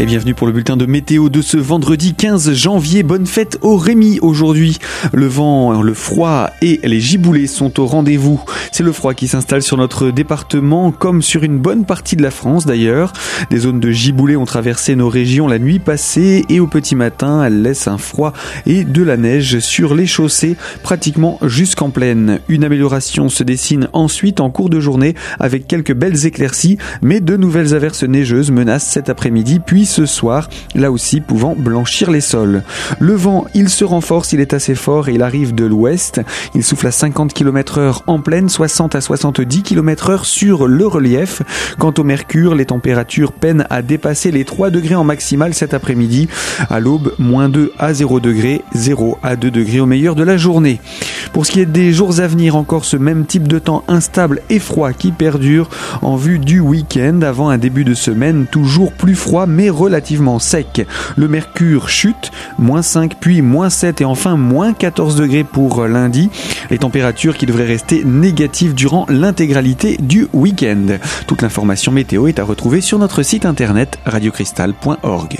[0.00, 3.02] Et bienvenue pour le bulletin de météo de ce vendredi 15 janvier.
[3.02, 4.78] Bonne fête au Rémi aujourd'hui.
[5.12, 8.42] Le vent, le froid et les giboulées sont au rendez-vous.
[8.72, 12.30] C'est le froid qui s'installe sur notre département comme sur une bonne partie de la
[12.30, 13.12] France d'ailleurs.
[13.50, 17.44] Des zones de giboulées ont traversé nos régions la nuit passée et au petit matin,
[17.44, 18.32] elles laissent un froid
[18.64, 22.40] et de la neige sur les chaussées pratiquement jusqu'en plaine.
[22.48, 27.36] Une amélioration se dessine ensuite en cours de journée avec quelques belles éclaircies mais de
[27.36, 32.62] nouvelles averses neigeuses menacent cet après-midi puis ce soir, là aussi pouvant blanchir les sols.
[32.98, 36.20] Le vent, il se renforce, il est assez fort et il arrive de l'ouest.
[36.54, 40.86] Il souffle à 50 km heure en pleine, 60 à 70 km heure sur le
[40.86, 41.42] relief.
[41.78, 46.28] Quant au mercure, les températures peinent à dépasser les 3 degrés en maximal cet après-midi.
[46.70, 50.36] À l'aube, moins 2 à 0 degrés, 0 à 2 degrés au meilleur de la
[50.36, 50.80] journée.
[51.32, 54.42] Pour ce qui est des jours à venir, encore ce même type de temps instable
[54.50, 55.68] et froid qui perdure
[56.02, 60.86] en vue du week-end avant un début de semaine toujours plus froid mais relativement sec.
[61.16, 66.30] Le mercure chute, moins 5 puis moins 7 et enfin moins 14 degrés pour lundi.
[66.70, 70.98] Les températures qui devraient rester négatives durant l'intégralité du week-end.
[71.26, 75.38] Toute l'information météo est à retrouver sur notre site internet radiocristal.org.